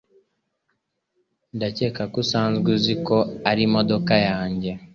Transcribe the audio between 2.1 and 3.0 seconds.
ko usanzwe uzi